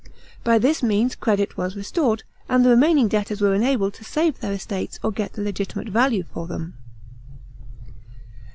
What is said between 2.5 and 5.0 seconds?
the remaining debtors were enabled to save their estates